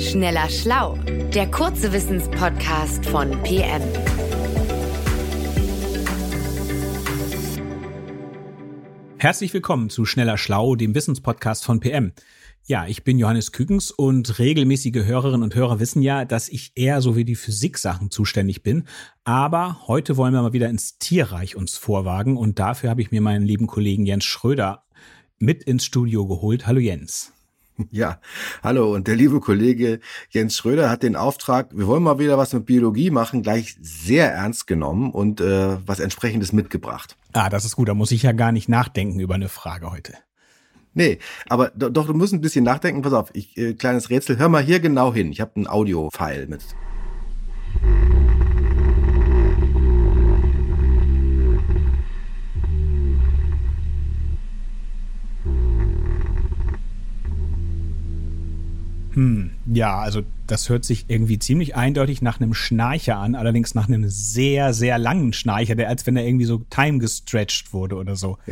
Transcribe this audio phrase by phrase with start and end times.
[0.00, 0.96] Schneller Schlau,
[1.34, 3.82] der kurze Wissenspodcast von PM.
[9.18, 12.12] Herzlich willkommen zu Schneller Schlau, dem Wissenspodcast von PM.
[12.64, 17.02] Ja, ich bin Johannes Kükens und regelmäßige Hörerinnen und Hörer wissen ja, dass ich eher
[17.02, 18.84] so wie die Physiksachen zuständig bin.
[19.24, 23.20] Aber heute wollen wir mal wieder ins Tierreich uns vorwagen und dafür habe ich mir
[23.20, 24.86] meinen lieben Kollegen Jens Schröder
[25.38, 26.66] mit ins Studio geholt.
[26.66, 27.34] Hallo Jens.
[27.90, 28.20] Ja,
[28.62, 28.94] hallo.
[28.94, 32.66] Und der liebe Kollege Jens Schröder hat den Auftrag, wir wollen mal wieder was mit
[32.66, 37.16] Biologie machen, gleich sehr ernst genommen und äh, was entsprechendes mitgebracht.
[37.32, 37.88] Ah, das ist gut.
[37.88, 40.14] Da muss ich ja gar nicht nachdenken über eine Frage heute.
[40.92, 43.02] Nee, aber doch, doch du musst ein bisschen nachdenken.
[43.02, 44.38] Pass auf, ich, äh, kleines Rätsel.
[44.38, 45.30] Hör mal hier genau hin.
[45.30, 46.62] Ich habe ein Audio-File mit.
[59.12, 63.88] Hm, ja, also das hört sich irgendwie ziemlich eindeutig nach einem Schnarcher an, allerdings nach
[63.88, 68.16] einem sehr, sehr langen Schnarcher, der als wenn er irgendwie so time gestretched wurde oder
[68.16, 68.38] so.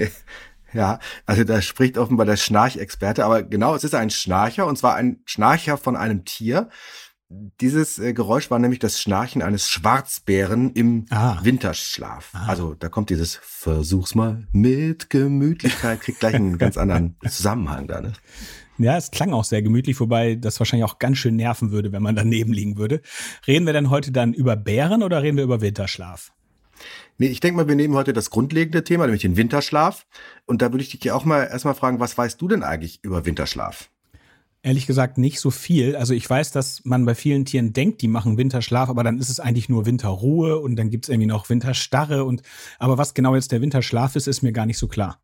[0.75, 4.97] Ja, also da spricht offenbar der Schnarchexperte, aber genau, es ist ein Schnarcher und zwar
[4.97, 6.69] ein Schnarcher von einem Tier.
[7.31, 11.39] Dieses äh, Geräusch war nämlich das Schnarchen eines Schwarzbären im ah.
[11.43, 12.31] Winterschlaf.
[12.33, 12.47] Ah.
[12.47, 18.01] Also da kommt dieses Versuch's mal mit Gemütlichkeit, kriegt gleich einen ganz anderen Zusammenhang da.
[18.01, 18.15] Ne?
[18.79, 22.03] Ja, es klang auch sehr gemütlich, wobei das wahrscheinlich auch ganz schön nerven würde, wenn
[22.03, 23.03] man daneben liegen würde.
[23.47, 26.33] Reden wir denn heute dann über Bären oder reden wir über Winterschlaf?
[27.19, 30.06] Nee, ich denke mal, wir nehmen heute das grundlegende Thema, nämlich den Winterschlaf.
[30.47, 33.01] Und da würde ich dich ja auch mal erstmal fragen, was weißt du denn eigentlich
[33.03, 33.91] über Winterschlaf?
[34.62, 35.95] Ehrlich gesagt nicht so viel.
[35.95, 39.28] Also ich weiß, dass man bei vielen Tieren denkt, die machen Winterschlaf, aber dann ist
[39.28, 42.42] es eigentlich nur Winterruhe und dann gibt es irgendwie noch Winterstarre und
[42.78, 45.20] aber was genau jetzt der Winterschlaf ist, ist mir gar nicht so klar.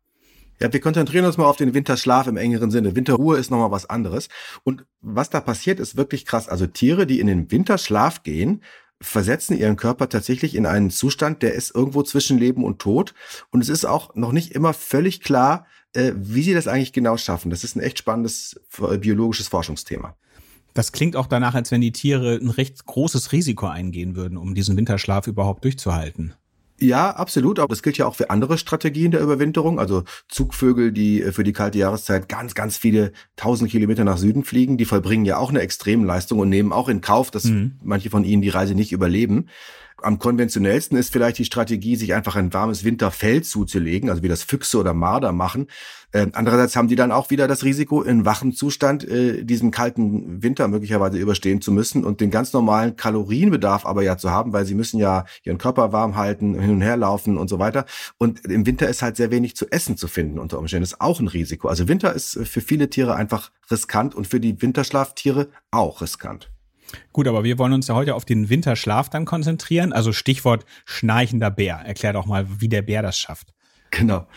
[0.61, 2.95] Ja, wir konzentrieren uns mal auf den Winterschlaf im engeren Sinne.
[2.95, 4.29] Winterruhe ist nochmal was anderes.
[4.63, 6.47] Und was da passiert, ist wirklich krass.
[6.47, 8.61] Also Tiere, die in den Winterschlaf gehen,
[9.05, 13.13] versetzen ihren Körper tatsächlich in einen Zustand, der ist irgendwo zwischen Leben und Tod.
[13.51, 17.17] Und es ist auch noch nicht immer völlig klar, äh, wie sie das eigentlich genau
[17.17, 17.49] schaffen.
[17.49, 20.15] Das ist ein echt spannendes äh, biologisches Forschungsthema.
[20.73, 24.55] Das klingt auch danach, als wenn die Tiere ein recht großes Risiko eingehen würden, um
[24.55, 26.33] diesen Winterschlaf überhaupt durchzuhalten.
[26.79, 27.59] Ja, absolut.
[27.59, 29.79] Aber das gilt ja auch für andere Strategien der Überwinterung.
[29.79, 34.43] Also Zugvögel, die äh, für die kalte Jahreszeit ganz, ganz viele tausend Kilometer nach Süden
[34.43, 37.77] fliegen, die vollbringen ja auch eine Extremleistung und nehmen auch in Kauf, dass mhm.
[37.81, 39.47] manche von ihnen die Reise nicht überleben.
[40.05, 44.43] Am konventionellsten ist vielleicht die Strategie, sich einfach ein warmes Winterfell zuzulegen, also wie das
[44.43, 45.67] Füchse oder Marder machen.
[46.11, 50.43] Äh, andererseits haben die dann auch wieder das Risiko, in wachem Zustand äh, diesen kalten
[50.43, 54.65] Winter möglicherweise überstehen zu müssen und den ganz normalen Kalorienbedarf aber ja zu haben, weil
[54.65, 57.85] sie müssen ja ihren Körper warm halten, hin und her laufen und so weiter.
[58.19, 60.83] Und im Winter ist halt sehr wenig zu essen zu finden unter Umständen.
[60.83, 61.67] Das ist auch ein Risiko.
[61.67, 66.54] Also Winter ist für viele Tiere einfach riskant und für die Winterschlaftiere auch riskant.
[67.11, 69.93] Gut, aber wir wollen uns ja heute auf den Winterschlaf dann konzentrieren.
[69.93, 71.77] Also Stichwort schnarchender Bär.
[71.77, 73.53] Erklär doch mal, wie der Bär das schafft.
[73.91, 74.27] Genau.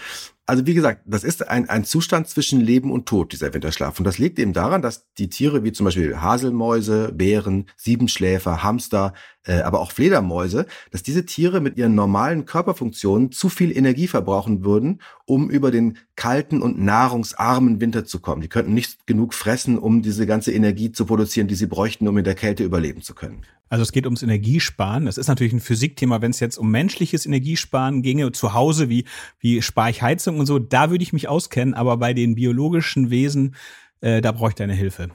[0.48, 3.98] Also wie gesagt, das ist ein, ein Zustand zwischen Leben und Tod, dieser Winterschlaf.
[3.98, 9.12] Und das liegt eben daran, dass die Tiere wie zum Beispiel Haselmäuse, Bären, Siebenschläfer, Hamster,
[9.44, 14.64] äh, aber auch Fledermäuse, dass diese Tiere mit ihren normalen Körperfunktionen zu viel Energie verbrauchen
[14.64, 18.42] würden, um über den kalten und nahrungsarmen Winter zu kommen.
[18.42, 22.18] Die könnten nicht genug fressen, um diese ganze Energie zu produzieren, die sie bräuchten, um
[22.18, 23.42] in der Kälte überleben zu können.
[23.68, 25.06] Also es geht ums Energiesparen.
[25.06, 29.04] Das ist natürlich ein Physikthema, wenn es jetzt um menschliches Energiesparen ginge, zu Hause, wie,
[29.38, 33.10] wie spare ich Heizung und so, da würde ich mich auskennen, aber bei den biologischen
[33.10, 33.54] Wesen,
[34.00, 35.10] äh, da brauche ich deine Hilfe.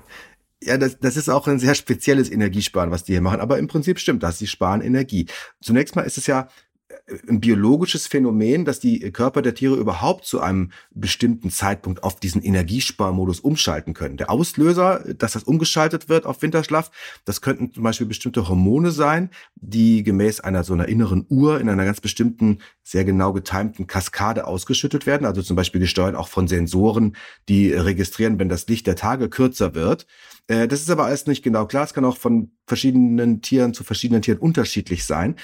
[0.63, 3.41] Ja, das, das ist auch ein sehr spezielles Energiesparen, was die hier machen.
[3.41, 4.39] Aber im Prinzip stimmt das.
[4.39, 5.25] Sie sparen Energie.
[5.61, 6.47] Zunächst mal ist es ja
[7.27, 12.41] ein biologisches Phänomen, dass die Körper der Tiere überhaupt zu einem bestimmten Zeitpunkt auf diesen
[12.41, 14.15] Energiesparmodus umschalten können.
[14.15, 16.91] Der Auslöser, dass das umgeschaltet wird auf Winterschlaf,
[17.25, 21.67] das könnten zum Beispiel bestimmte Hormone sein, die gemäß einer so einer inneren Uhr in
[21.67, 25.25] einer ganz bestimmten, sehr genau getimten Kaskade ausgeschüttet werden.
[25.25, 27.17] Also zum Beispiel gesteuert auch von Sensoren,
[27.49, 30.07] die registrieren, wenn das Licht der Tage kürzer wird.
[30.47, 31.83] Äh, das ist aber alles nicht genau klar.
[31.83, 35.35] Es kann auch von verschiedenen Tieren zu verschiedenen Tieren unterschiedlich sein.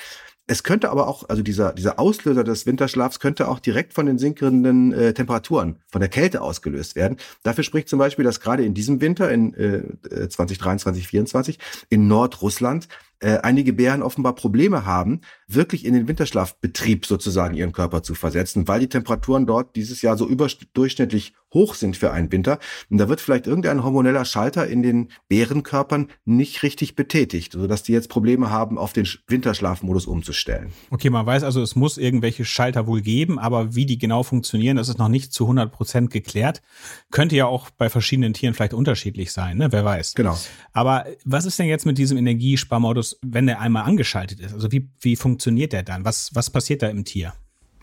[0.49, 4.17] Es könnte aber auch, also dieser, dieser Auslöser des Winterschlafs könnte auch direkt von den
[4.17, 7.17] sinkenden äh, Temperaturen, von der Kälte ausgelöst werden.
[7.43, 9.83] Dafür spricht zum Beispiel, dass gerade in diesem Winter, in äh,
[10.27, 11.59] 2023, 2024,
[11.89, 12.87] in Nordrussland
[13.19, 18.67] äh, einige Bären offenbar Probleme haben, wirklich in den Winterschlafbetrieb sozusagen ihren Körper zu versetzen,
[18.67, 22.59] weil die Temperaturen dort dieses Jahr so überdurchschnittlich hoch sind für einen Winter.
[22.89, 27.93] Und da wird vielleicht irgendein hormoneller Schalter in den Bärenkörpern nicht richtig betätigt, sodass die
[27.93, 30.71] jetzt Probleme haben, auf den Winterschlafmodus umzustellen.
[30.91, 34.77] Okay, man weiß also, es muss irgendwelche Schalter wohl geben, aber wie die genau funktionieren,
[34.77, 36.61] das ist noch nicht zu 100 Prozent geklärt.
[37.11, 39.71] Könnte ja auch bei verschiedenen Tieren vielleicht unterschiedlich sein, ne?
[39.71, 40.15] wer weiß.
[40.15, 40.37] Genau.
[40.73, 44.53] Aber was ist denn jetzt mit diesem Energiesparmodus, wenn der einmal angeschaltet ist?
[44.53, 46.05] Also wie, wie funktioniert der dann?
[46.05, 47.33] Was, was passiert da im Tier?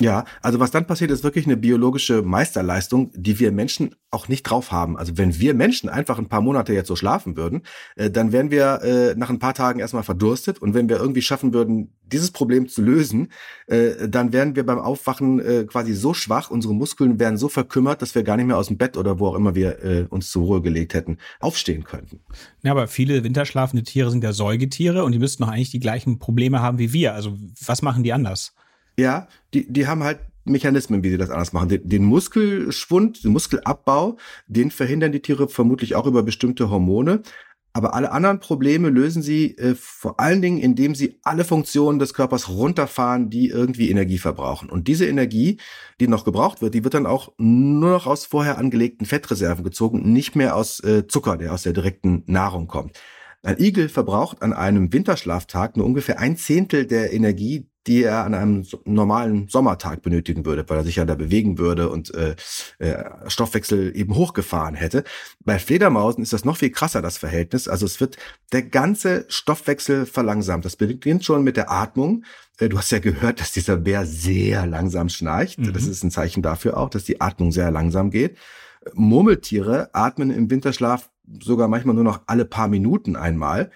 [0.00, 4.42] Ja, also was dann passiert, ist wirklich eine biologische Meisterleistung, die wir Menschen auch nicht
[4.42, 4.98] drauf haben.
[4.98, 7.62] Also wenn wir Menschen einfach ein paar Monate jetzt so schlafen würden,
[7.96, 10.60] äh, dann wären wir äh, nach ein paar Tagen erstmal verdurstet.
[10.60, 13.32] Und wenn wir irgendwie schaffen würden, dieses Problem zu lösen,
[13.68, 18.02] äh, dann wären wir beim Aufwachen äh, quasi so schwach, unsere Muskeln wären so verkümmert,
[18.02, 20.30] dass wir gar nicht mehr aus dem Bett oder wo auch immer wir äh, uns
[20.30, 22.20] zur Ruhe gelegt hätten, aufstehen könnten.
[22.62, 26.18] Ja, aber viele winterschlafende Tiere sind ja Säugetiere und die müssten doch eigentlich die gleichen
[26.18, 27.14] Probleme haben wie wir.
[27.14, 28.54] Also was machen die anders?
[28.98, 31.68] Ja, die, die haben halt Mechanismen, wie sie das anders machen.
[31.68, 34.16] Den, den, Muskelschwund, den Muskelabbau,
[34.46, 37.22] den verhindern die Tiere vermutlich auch über bestimmte Hormone.
[37.72, 42.14] Aber alle anderen Probleme lösen sie äh, vor allen Dingen, indem sie alle Funktionen des
[42.14, 44.70] Körpers runterfahren, die irgendwie Energie verbrauchen.
[44.70, 45.58] Und diese Energie,
[46.00, 50.10] die noch gebraucht wird, die wird dann auch nur noch aus vorher angelegten Fettreserven gezogen,
[50.10, 52.98] nicht mehr aus äh, Zucker, der aus der direkten Nahrung kommt.
[53.42, 58.34] Ein Igel verbraucht an einem Winterschlaftag nur ungefähr ein Zehntel der Energie, die er an
[58.34, 62.34] einem normalen Sommertag benötigen würde, weil er sich ja da bewegen würde und äh,
[62.78, 65.04] äh, Stoffwechsel eben hochgefahren hätte.
[65.44, 67.68] Bei Fledermausen ist das noch viel krasser, das Verhältnis.
[67.68, 68.16] Also es wird
[68.52, 70.64] der ganze Stoffwechsel verlangsamt.
[70.64, 72.24] Das beginnt schon mit der Atmung.
[72.58, 75.58] Äh, du hast ja gehört, dass dieser Bär sehr langsam schnarcht.
[75.58, 75.72] Mhm.
[75.72, 78.36] Das ist ein Zeichen dafür auch, dass die Atmung sehr langsam geht.
[78.94, 81.10] Murmeltiere atmen im Winterschlaf
[81.40, 83.70] sogar manchmal nur noch alle paar Minuten einmal.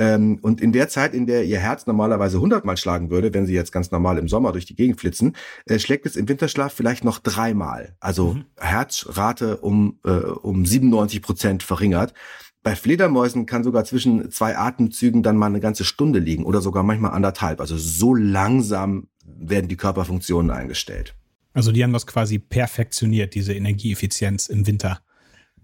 [0.00, 3.44] Ähm, und in der Zeit, in der ihr Herz normalerweise 100 Mal schlagen würde, wenn
[3.44, 5.36] sie jetzt ganz normal im Sommer durch die Gegend flitzen,
[5.66, 7.94] äh, schlägt es im Winterschlaf vielleicht noch dreimal.
[8.00, 8.44] Also mhm.
[8.58, 12.14] Herzrate um, äh, um 97 Prozent verringert.
[12.62, 16.82] Bei Fledermäusen kann sogar zwischen zwei Atemzügen dann mal eine ganze Stunde liegen oder sogar
[16.82, 17.60] manchmal anderthalb.
[17.60, 21.14] Also so langsam werden die Körperfunktionen eingestellt.
[21.52, 25.00] Also die haben das quasi perfektioniert, diese Energieeffizienz im Winter.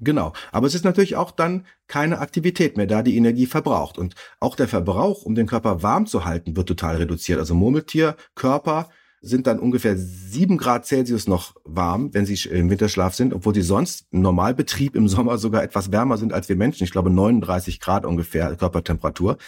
[0.00, 0.32] Genau.
[0.52, 3.98] Aber es ist natürlich auch dann keine Aktivität mehr da, die Energie verbraucht.
[3.98, 7.38] Und auch der Verbrauch, um den Körper warm zu halten, wird total reduziert.
[7.38, 8.88] Also Murmeltierkörper
[9.22, 13.62] sind dann ungefähr sieben Grad Celsius noch warm, wenn sie im Winterschlaf sind, obwohl sie
[13.62, 16.84] sonst im Normalbetrieb im Sommer sogar etwas wärmer sind als wir Menschen.
[16.84, 19.38] Ich glaube 39 Grad ungefähr Körpertemperatur.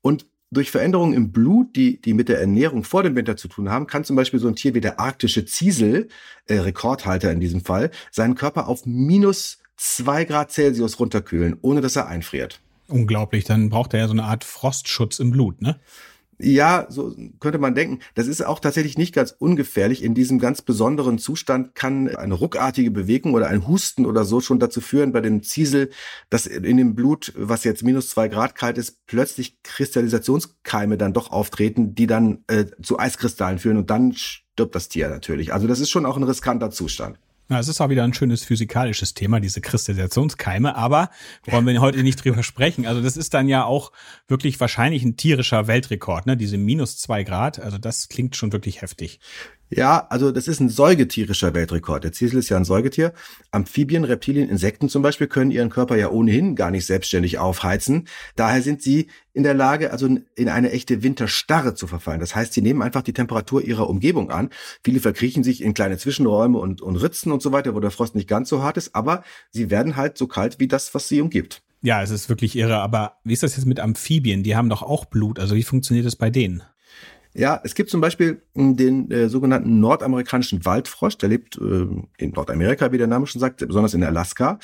[0.00, 3.70] Und durch Veränderungen im Blut, die, die mit der Ernährung vor dem Winter zu tun
[3.70, 6.08] haben, kann zum Beispiel so ein Tier wie der arktische Ziesel,
[6.46, 11.96] äh, Rekordhalter in diesem Fall, seinen Körper auf minus zwei Grad Celsius runterkühlen, ohne dass
[11.96, 12.60] er einfriert.
[12.88, 15.80] Unglaublich, dann braucht er ja so eine Art Frostschutz im Blut, ne?
[16.42, 17.98] Ja, so könnte man denken.
[18.14, 20.02] Das ist auch tatsächlich nicht ganz ungefährlich.
[20.02, 24.58] In diesem ganz besonderen Zustand kann eine ruckartige Bewegung oder ein Husten oder so schon
[24.58, 25.90] dazu führen bei dem Ziesel,
[26.30, 31.30] dass in dem Blut, was jetzt minus zwei Grad kalt ist, plötzlich Kristallisationskeime dann doch
[31.30, 35.52] auftreten, die dann äh, zu Eiskristallen führen und dann stirbt das Tier natürlich.
[35.52, 37.18] Also das ist schon auch ein riskanter Zustand.
[37.50, 41.10] Ja, es ist auch wieder ein schönes physikalisches Thema, diese Kristallisationskeime, aber
[41.46, 42.86] wollen wir heute nicht drüber sprechen.
[42.86, 43.90] Also das ist dann ja auch
[44.28, 46.36] wirklich wahrscheinlich ein tierischer Weltrekord, ne?
[46.36, 47.58] Diese minus zwei Grad.
[47.58, 49.18] Also das klingt schon wirklich heftig.
[49.72, 52.02] Ja, also das ist ein säugetierischer Weltrekord.
[52.02, 53.12] Der Ziesel ist ja ein Säugetier.
[53.52, 58.08] Amphibien, Reptilien, Insekten zum Beispiel können ihren Körper ja ohnehin gar nicht selbstständig aufheizen.
[58.34, 62.18] Daher sind sie in der Lage, also in eine echte Winterstarre zu verfallen.
[62.18, 64.50] Das heißt, sie nehmen einfach die Temperatur ihrer Umgebung an.
[64.82, 68.16] Viele verkriechen sich in kleine Zwischenräume und, und Ritzen und so weiter, wo der Frost
[68.16, 71.20] nicht ganz so hart ist, aber sie werden halt so kalt wie das, was sie
[71.20, 71.62] umgibt.
[71.80, 72.78] Ja, es ist wirklich irre.
[72.78, 74.42] Aber wie ist das jetzt mit Amphibien?
[74.42, 75.38] Die haben doch auch Blut.
[75.38, 76.64] Also wie funktioniert das bei denen?
[77.34, 81.86] Ja, es gibt zum Beispiel hm, den äh, sogenannten nordamerikanischen Waldfrosch, der lebt äh,
[82.18, 84.58] in Nordamerika, wie der Name schon sagt, besonders in Alaska.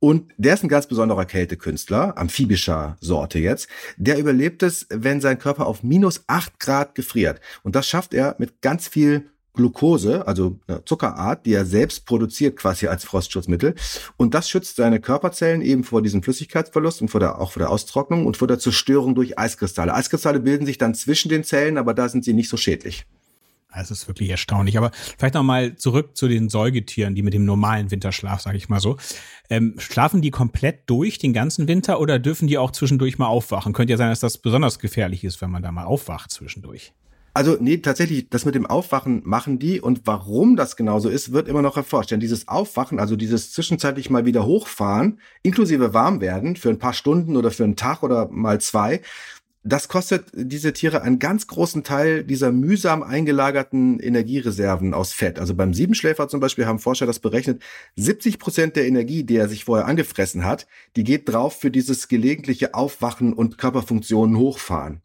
[0.00, 3.68] Und der ist ein ganz besonderer Kältekünstler, amphibischer Sorte jetzt.
[3.96, 7.40] Der überlebt es, wenn sein Körper auf minus acht Grad gefriert.
[7.64, 12.56] Und das schafft er mit ganz viel Glucose, also eine Zuckerart, die er selbst produziert
[12.56, 13.74] quasi als Frostschutzmittel.
[14.16, 17.70] Und das schützt seine Körperzellen eben vor diesem Flüssigkeitsverlust und vor der, auch vor der
[17.70, 19.94] Austrocknung und vor der Zerstörung durch Eiskristalle.
[19.94, 23.04] Eiskristalle bilden sich dann zwischen den Zellen, aber da sind sie nicht so schädlich.
[23.74, 24.78] Das ist wirklich erstaunlich.
[24.78, 28.68] Aber vielleicht noch mal zurück zu den Säugetieren, die mit dem normalen Winterschlaf, sage ich
[28.68, 28.96] mal so.
[29.50, 33.74] Ähm, schlafen die komplett durch den ganzen Winter oder dürfen die auch zwischendurch mal aufwachen?
[33.74, 36.92] Könnte ja sein, dass das besonders gefährlich ist, wenn man da mal aufwacht zwischendurch.
[37.38, 41.46] Also nee, tatsächlich, das mit dem Aufwachen machen die und warum das genauso ist, wird
[41.46, 42.10] immer noch erforscht.
[42.10, 47.36] Denn dieses Aufwachen, also dieses zwischenzeitlich mal wieder hochfahren, inklusive Warmwerden für ein paar Stunden
[47.36, 49.02] oder für einen Tag oder mal zwei,
[49.62, 55.38] das kostet diese Tiere einen ganz großen Teil dieser mühsam eingelagerten Energiereserven aus Fett.
[55.38, 57.62] Also beim Siebenschläfer zum Beispiel haben Forscher das berechnet.
[57.94, 60.66] 70 Prozent der Energie, die er sich vorher angefressen hat,
[60.96, 65.02] die geht drauf für dieses gelegentliche Aufwachen und Körperfunktionen hochfahren.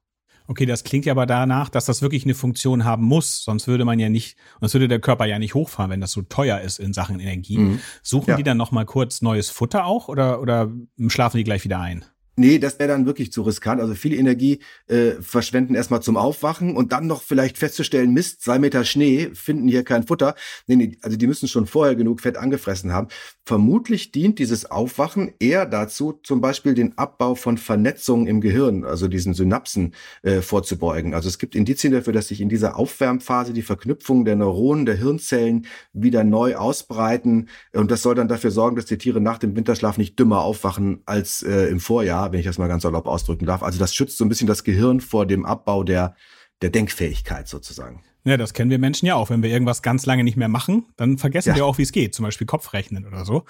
[0.48, 3.44] Okay, das klingt ja aber danach, dass das wirklich eine Funktion haben muss.
[3.44, 6.22] Sonst würde man ja nicht, sonst würde der Körper ja nicht hochfahren, wenn das so
[6.22, 7.58] teuer ist in Sachen Energie.
[7.58, 7.80] Mhm.
[8.02, 8.36] Suchen ja.
[8.38, 10.72] die dann nochmal kurz neues Futter auch oder, oder
[11.08, 12.06] schlafen die gleich wieder ein?
[12.36, 13.80] Nee, das wäre dann wirklich zu riskant.
[13.80, 18.58] Also viel Energie äh, verschwenden erstmal zum Aufwachen und dann noch vielleicht festzustellen, Mist, zwei
[18.58, 20.34] Meter Schnee, finden hier kein Futter.
[20.66, 23.08] Nee, nee, also die müssen schon vorher genug Fett angefressen haben.
[23.46, 29.08] Vermutlich dient dieses Aufwachen eher dazu, zum Beispiel den Abbau von Vernetzungen im Gehirn, also
[29.08, 31.13] diesen Synapsen äh, vorzubeugen.
[31.13, 34.96] Also es gibt Indizien dafür, dass sich in dieser Aufwärmphase die Verknüpfung der Neuronen, der
[34.96, 37.50] Hirnzellen wieder neu ausbreiten.
[37.74, 41.04] Und das soll dann dafür sorgen, dass die Tiere nach dem Winterschlaf nicht dümmer aufwachen
[41.06, 43.63] als äh, im Vorjahr wenn ich das mal ganz salopp ausdrücken darf.
[43.63, 46.15] Also das schützt so ein bisschen das Gehirn vor dem Abbau der,
[46.62, 48.03] der Denkfähigkeit sozusagen.
[48.25, 49.30] Ja, das kennen wir Menschen ja auch.
[49.30, 51.56] Wenn wir irgendwas ganz lange nicht mehr machen, dann vergessen ja.
[51.56, 52.15] wir auch, wie es geht.
[52.15, 53.44] Zum Beispiel Kopfrechnen oder so.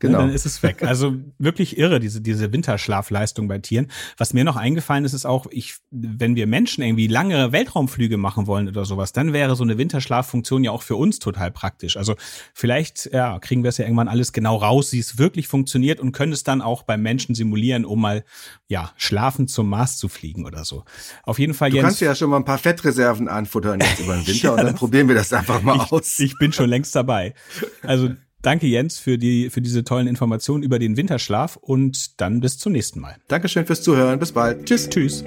[0.00, 0.18] Genau.
[0.18, 0.82] Dann ist es weg.
[0.82, 3.90] Also wirklich irre, diese, diese Winterschlafleistung bei Tieren.
[4.18, 8.46] Was mir noch eingefallen ist, ist auch, ich, wenn wir Menschen irgendwie lange Weltraumflüge machen
[8.46, 11.96] wollen oder sowas, dann wäre so eine Winterschlaffunktion ja auch für uns total praktisch.
[11.96, 12.14] Also
[12.52, 16.12] vielleicht, ja, kriegen wir es ja irgendwann alles genau raus, wie es wirklich funktioniert und
[16.12, 18.24] können es dann auch beim Menschen simulieren, um mal,
[18.66, 20.84] ja, schlafen zum Mars zu fliegen oder so.
[21.22, 21.84] Auf jeden Fall, du Jens.
[21.84, 24.64] Du kannst ja schon mal ein paar Fettreserven anfuttern jetzt über den Winter ja, und
[24.64, 26.18] dann probieren wir das einfach mal ich, aus.
[26.18, 27.34] Ich bin schon längst dabei.
[27.82, 28.10] Also
[28.42, 32.72] danke Jens für die für diese tollen Informationen über den Winterschlaf und dann bis zum
[32.72, 33.16] nächsten Mal.
[33.28, 34.18] Dankeschön fürs Zuhören.
[34.18, 34.64] Bis bald.
[34.66, 34.88] Tschüss.
[34.88, 35.24] Tschüss.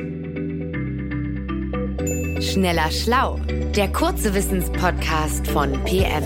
[2.42, 3.40] Schneller Schlau,
[3.76, 6.24] der kurze Wissenspodcast von PM.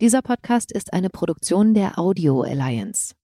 [0.00, 3.14] Dieser Podcast ist eine Produktion der Audio Alliance.